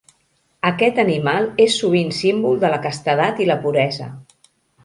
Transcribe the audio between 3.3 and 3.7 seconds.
i la